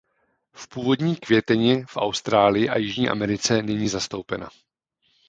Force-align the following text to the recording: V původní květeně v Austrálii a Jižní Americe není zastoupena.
V 0.53 0.67
původní 0.67 1.15
květeně 1.15 1.85
v 1.85 1.97
Austrálii 1.97 2.69
a 2.69 2.77
Jižní 2.77 3.09
Americe 3.09 3.61
není 3.63 3.87
zastoupena. 3.87 4.49